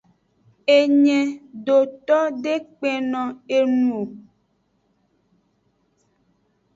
[0.77, 3.23] Engedoto de kpenno
[3.57, 4.01] eng o.